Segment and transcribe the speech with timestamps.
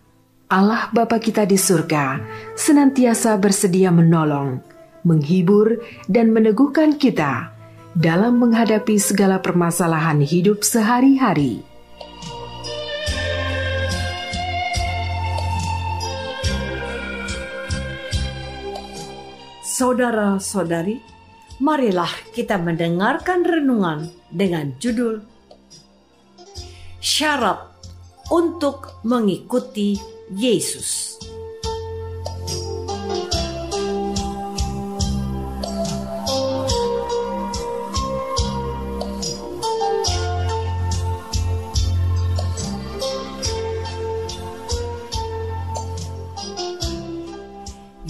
[0.51, 2.19] Allah Bapa kita di surga
[2.59, 4.59] senantiasa bersedia menolong,
[5.07, 5.79] menghibur,
[6.11, 7.55] dan meneguhkan kita
[7.95, 11.63] dalam menghadapi segala permasalahan hidup sehari-hari.
[19.63, 20.99] Saudara-saudari,
[21.63, 25.23] marilah kita mendengarkan renungan dengan judul
[26.99, 27.71] Syarat
[28.27, 31.11] untuk mengikuti Yesus.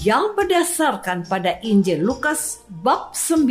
[0.01, 3.45] yang berdasarkan pada Injil Lukas bab 9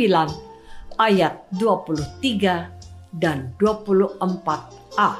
[0.99, 2.67] ayat 23
[3.15, 5.11] dan 24a.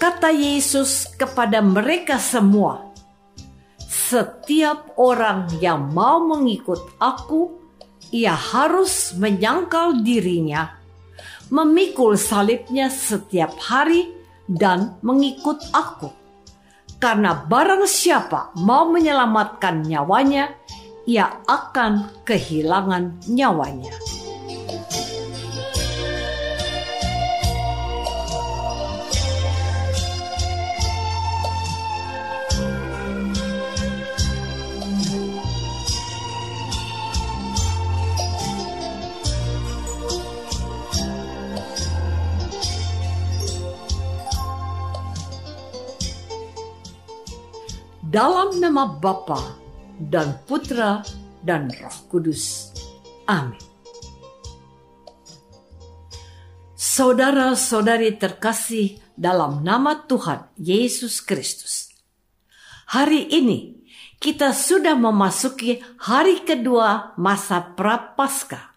[0.00, 2.88] Kata Yesus kepada mereka semua,
[3.84, 7.60] "Setiap orang yang mau mengikut Aku,
[8.08, 10.72] ia harus menyangkal dirinya,
[11.52, 14.08] memikul salibnya setiap hari,
[14.48, 16.08] dan mengikut Aku.
[16.96, 20.48] Karena barang siapa mau menyelamatkan nyawanya,
[21.04, 24.19] ia akan kehilangan nyawanya."
[48.10, 49.38] Dalam nama Bapa
[50.02, 50.98] dan Putra
[51.46, 52.74] dan Roh Kudus.
[53.30, 53.54] Amin.
[56.74, 61.94] Saudara-saudari terkasih dalam nama Tuhan Yesus Kristus.
[62.90, 63.78] Hari ini
[64.18, 68.74] kita sudah memasuki hari kedua masa Prapaskah.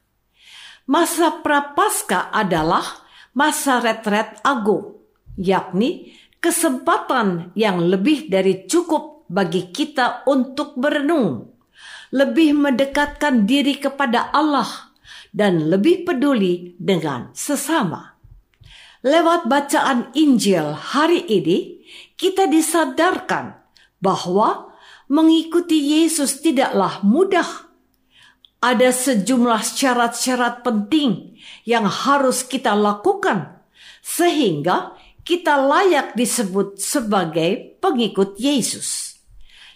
[0.86, 2.86] Masa Prapaskah adalah
[3.34, 5.02] masa retret agung,
[5.34, 11.50] yakni kesempatan yang lebih dari cukup bagi kita untuk berenung,
[12.14, 14.94] lebih mendekatkan diri kepada Allah,
[15.34, 18.14] dan lebih peduli dengan sesama.
[19.02, 21.82] Lewat bacaan Injil hari ini,
[22.14, 23.58] kita disadarkan
[23.98, 24.72] bahwa
[25.10, 27.74] mengikuti Yesus tidaklah mudah.
[28.64, 31.36] Ada sejumlah syarat-syarat penting
[31.68, 33.60] yang harus kita lakukan,
[34.00, 34.96] sehingga
[35.28, 39.03] kita layak disebut sebagai pengikut Yesus.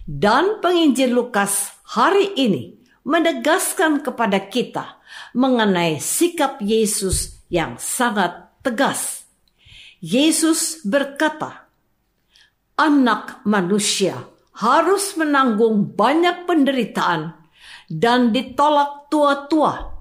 [0.07, 5.03] Dan penginjil Lukas hari ini menegaskan kepada kita
[5.35, 9.27] mengenai sikap Yesus yang sangat tegas.
[9.99, 11.67] Yesus berkata,
[12.79, 14.23] "Anak manusia
[14.55, 17.35] harus menanggung banyak penderitaan
[17.91, 19.91] dan ditolak tua-tua,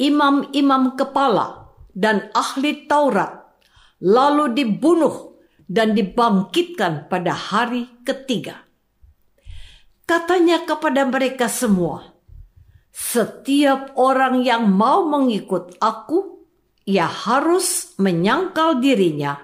[0.00, 3.52] imam-imam kepala, dan ahli Taurat,
[4.00, 5.36] lalu dibunuh
[5.68, 8.71] dan dibangkitkan pada hari ketiga."
[10.12, 12.12] Katanya kepada mereka semua,
[12.92, 16.44] "Setiap orang yang mau mengikut Aku,
[16.84, 19.40] ia harus menyangkal dirinya,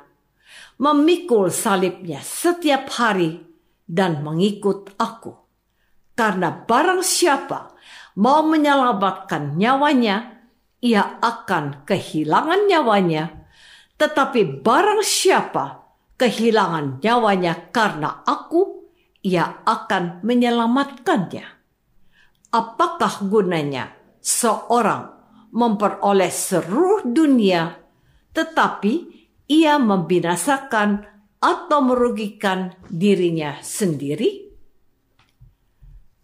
[0.77, 3.41] memikul salibnya setiap hari,
[3.89, 5.41] dan mengikut Aku.
[6.13, 7.73] Karena barang siapa
[8.21, 10.37] mau menyelamatkan nyawanya,
[10.85, 13.25] ia akan kehilangan nyawanya,
[13.97, 18.78] tetapi barang siapa kehilangan nyawanya karena Aku,
[19.29, 21.45] ia akan menyelamatkannya.
[22.49, 23.93] Apakah gunanya
[24.25, 25.13] seorang
[25.53, 27.77] memperoleh seluruh dunia
[28.33, 28.93] tetapi
[29.53, 31.05] ia membinasakan
[31.37, 34.49] atau merugikan dirinya sendiri?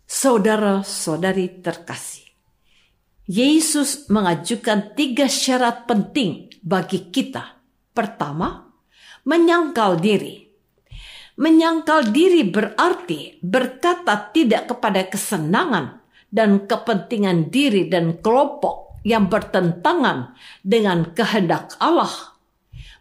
[0.05, 2.29] Saudara-saudari terkasih,
[3.29, 7.61] Yesus mengajukan tiga syarat penting bagi kita.
[7.93, 8.69] Pertama,
[9.25, 10.44] menyangkal diri.
[11.35, 15.99] Menyangkal diri berarti berkata tidak kepada kesenangan
[16.31, 22.39] dan kepentingan diri dan kelompok yang bertentangan dengan kehendak Allah.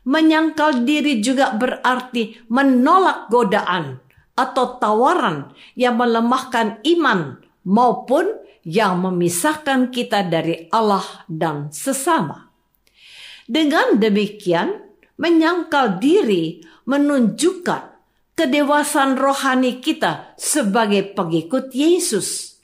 [0.04, 4.02] Menyangkal diri juga berarti menolak godaan
[4.34, 8.34] atau tawaran yang melemahkan iman maupun
[8.66, 12.50] yang memisahkan kita dari Allah dan sesama.
[13.46, 14.82] Dengan demikian,
[15.22, 17.93] menyangkal diri menunjukkan
[18.34, 22.60] kedewasaan rohani kita sebagai pengikut Yesus.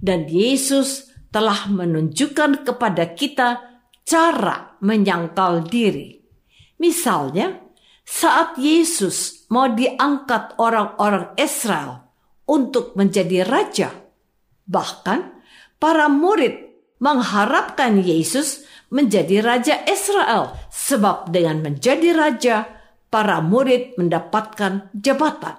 [0.00, 3.62] Dan Yesus telah menunjukkan kepada kita
[4.04, 6.20] cara menyangkal diri.
[6.78, 7.64] Misalnya,
[8.04, 12.12] saat Yesus mau diangkat orang-orang Israel
[12.44, 13.88] untuk menjadi raja,
[14.68, 15.40] bahkan
[15.80, 22.68] para murid mengharapkan Yesus menjadi raja Israel, sebab dengan menjadi raja,
[23.14, 25.54] para murid mendapatkan jabatan.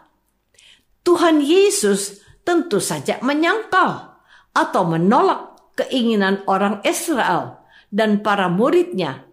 [1.07, 4.19] Tuhan Yesus tentu saja menyangkal
[4.51, 7.63] atau menolak keinginan orang Israel
[7.95, 9.23] dan para muridnya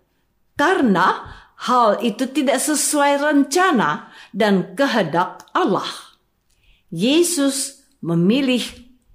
[0.54, 1.26] karena
[1.66, 6.14] hal itu tidak sesuai rencana dan kehendak Allah.
[6.94, 8.62] Yesus memilih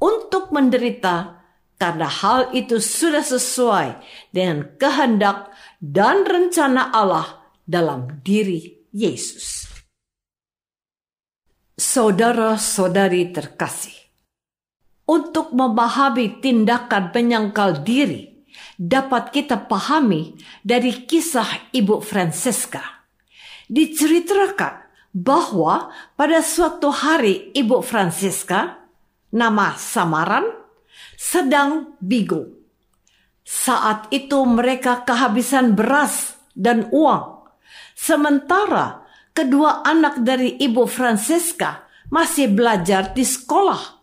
[0.04, 1.40] untuk menderita
[1.80, 4.04] karena hal itu sudah sesuai
[4.36, 5.48] dengan kehendak
[5.80, 9.68] dan rencana Allah dalam diri Yesus.
[11.78, 13.94] Saudara-saudari terkasih,
[15.08, 18.44] untuk memahami tindakan menyangkal diri
[18.76, 23.08] dapat kita pahami dari kisah Ibu Francesca.
[23.72, 28.84] Diceritakan bahwa pada suatu hari Ibu Francesca,
[29.34, 30.46] nama samaran,
[31.18, 32.54] sedang bigo.
[33.48, 37.37] Saat itu mereka kehabisan beras dan uang
[37.98, 44.00] Sementara kedua anak dari Ibu Francesca masih belajar di sekolah.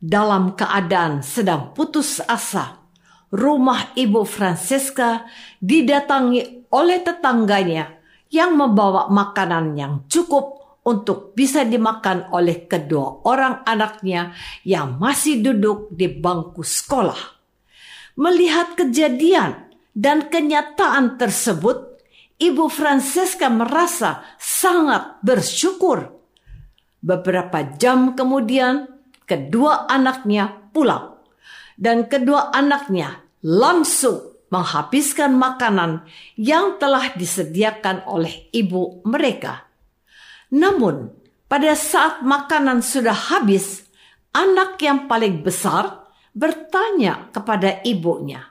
[0.00, 2.80] Dalam keadaan sedang putus asa,
[3.30, 5.28] rumah Ibu Francesca
[5.60, 8.00] didatangi oleh tetangganya
[8.32, 14.32] yang membawa makanan yang cukup untuk bisa dimakan oleh kedua orang anaknya
[14.64, 17.38] yang masih duduk di bangku sekolah.
[18.16, 21.89] Melihat kejadian dan kenyataan tersebut,
[22.40, 26.08] Ibu Francesca merasa sangat bersyukur.
[27.04, 28.88] Beberapa jam kemudian,
[29.28, 31.20] kedua anaknya pulang,
[31.76, 36.08] dan kedua anaknya langsung menghabiskan makanan
[36.40, 39.68] yang telah disediakan oleh ibu mereka.
[40.48, 41.12] Namun,
[41.44, 43.84] pada saat makanan sudah habis,
[44.32, 48.48] anak yang paling besar bertanya kepada ibunya,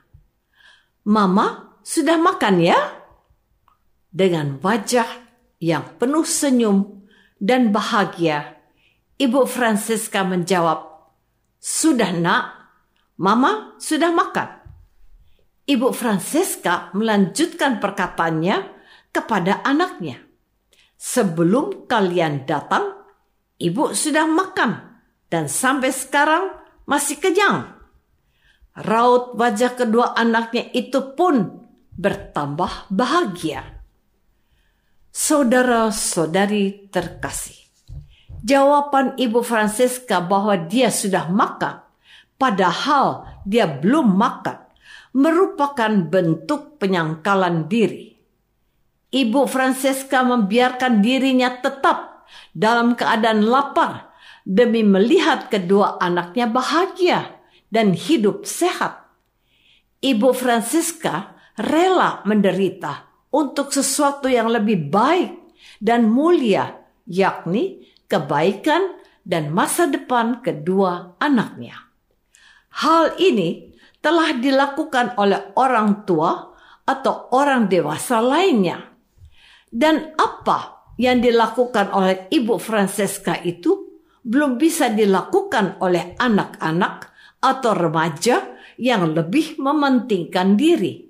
[1.09, 2.98] "Mama, sudah makan ya?"
[4.09, 5.05] Dengan wajah
[5.61, 7.05] yang penuh senyum
[7.37, 8.57] dan bahagia,
[9.19, 10.79] Ibu Francisca menjawab,
[11.61, 12.43] "Sudah, Nak.
[13.19, 14.59] Mama sudah makan."
[15.69, 18.57] Ibu Francisca melanjutkan perkataannya
[19.13, 20.17] kepada anaknya.
[20.97, 23.05] Sebelum kalian datang,
[23.61, 24.99] ibu sudah makan
[25.29, 26.49] dan sampai sekarang
[26.89, 27.77] masih kenyang.
[28.73, 33.78] Raut wajah kedua anaknya itu pun bertambah bahagia.
[35.19, 37.67] Saudara-saudari terkasih,
[38.39, 41.83] jawaban Ibu Francesca bahwa dia sudah makan,
[42.39, 44.63] padahal dia belum makan,
[45.11, 48.15] merupakan bentuk penyangkalan diri.
[49.11, 52.23] Ibu Francesca membiarkan dirinya tetap
[52.55, 54.15] dalam keadaan lapar
[54.47, 59.03] demi melihat kedua anaknya bahagia dan hidup sehat.
[59.99, 65.37] Ibu Francesca rela menderita untuk sesuatu yang lebih baik
[65.77, 71.77] dan mulia, yakni kebaikan dan masa depan kedua anaknya.
[72.81, 73.69] Hal ini
[73.99, 76.55] telah dilakukan oleh orang tua
[76.87, 78.81] atau orang dewasa lainnya.
[79.69, 86.95] Dan apa yang dilakukan oleh Ibu Francesca itu belum bisa dilakukan oleh anak-anak
[87.39, 91.07] atau remaja yang lebih mementingkan diri.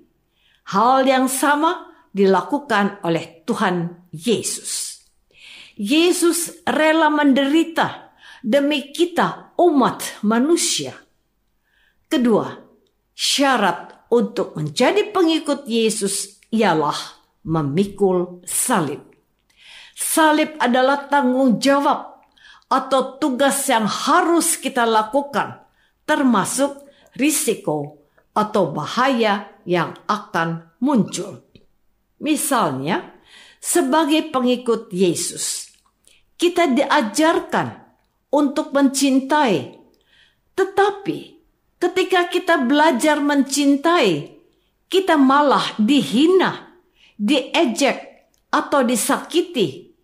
[0.70, 5.02] Hal yang sama dilakukan oleh Tuhan Yesus.
[5.80, 8.12] Yesus rela menderita
[8.44, 10.92] demi kita umat manusia.
[12.10, 12.52] Kedua,
[13.14, 16.96] syarat untuk menjadi pengikut Yesus ialah
[17.46, 19.00] memikul salib.
[19.94, 22.24] Salib adalah tanggung jawab
[22.66, 25.64] atau tugas yang harus kita lakukan,
[26.06, 28.00] termasuk risiko
[28.32, 31.49] atau bahaya yang akan muncul.
[32.20, 33.16] Misalnya,
[33.56, 35.72] sebagai pengikut Yesus,
[36.36, 37.80] kita diajarkan
[38.32, 39.80] untuk mencintai,
[40.52, 41.18] tetapi
[41.80, 44.36] ketika kita belajar mencintai,
[44.92, 46.76] kita malah dihina,
[47.16, 49.96] diejek, atau disakiti,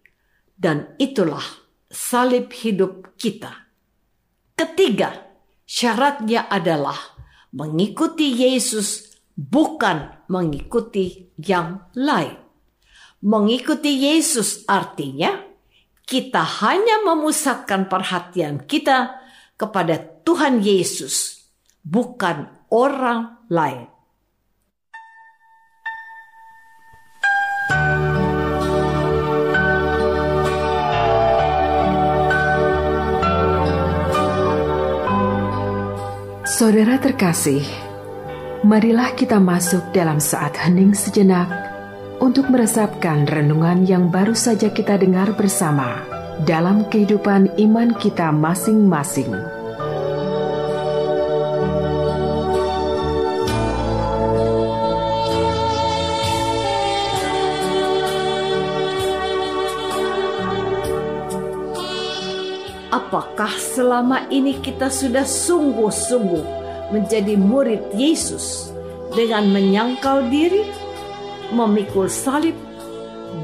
[0.57, 1.45] dan itulah
[1.93, 3.69] salib hidup kita.
[4.57, 5.37] Ketiga,
[5.69, 6.97] syaratnya adalah
[7.53, 12.37] mengikuti Yesus, bukan mengikuti yang lain.
[13.27, 15.43] Mengikuti Yesus artinya
[16.07, 19.19] kita hanya memusatkan perhatian kita
[19.59, 21.43] kepada Tuhan Yesus,
[21.83, 23.91] bukan orang lain.
[36.57, 37.61] Saudara terkasih,
[38.67, 41.47] marilah kita masuk dalam saat hening sejenak
[42.19, 46.03] untuk meresapkan renungan yang baru saja kita dengar bersama
[46.43, 49.31] dalam kehidupan iman kita masing-masing.
[62.91, 68.71] Apakah selama ini kita sudah sungguh-sungguh menjadi murid Yesus
[69.15, 70.67] dengan menyangkal diri,
[71.55, 72.55] memikul salib,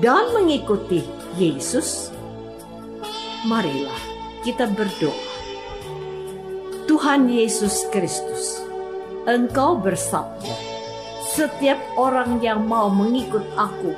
[0.05, 1.03] dan mengikuti
[1.39, 2.11] Yesus?
[3.47, 4.03] Marilah
[4.47, 5.31] kita berdoa.
[6.87, 8.61] Tuhan Yesus Kristus,
[9.25, 10.55] Engkau bersabda,
[11.33, 13.95] setiap orang yang mau mengikut aku,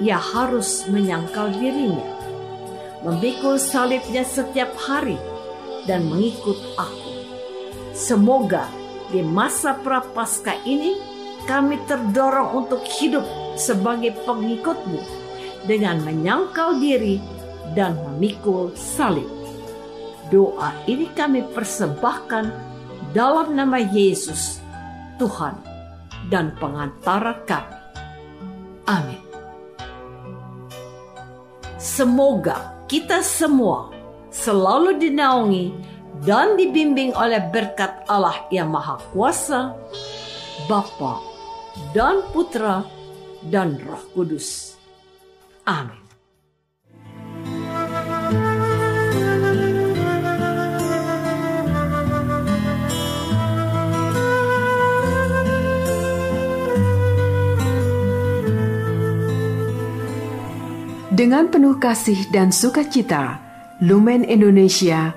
[0.00, 2.16] ia harus menyangkal dirinya
[3.06, 5.14] memikul salibnya setiap hari
[5.86, 7.15] dan mengikut aku.
[7.96, 8.68] Semoga
[9.08, 11.00] di masa prapaskah ini
[11.48, 13.24] kami terdorong untuk hidup
[13.56, 15.00] sebagai pengikutmu
[15.64, 17.16] dengan menyangkal diri
[17.72, 19.24] dan memikul salib.
[20.28, 22.44] Doa ini kami persembahkan
[23.16, 24.60] dalam nama Yesus,
[25.16, 25.56] Tuhan
[26.28, 27.80] dan pengantara kami.
[28.92, 29.22] Amin.
[31.80, 33.88] Semoga kita semua
[34.28, 39.76] selalu dinaungi dan dibimbing oleh berkat Allah yang Maha Kuasa,
[40.70, 41.20] Bapa
[41.92, 42.86] dan Putra
[43.44, 44.78] dan Roh Kudus.
[45.66, 46.06] Amin.
[61.16, 63.40] Dengan penuh kasih dan sukacita,
[63.80, 65.16] Lumen Indonesia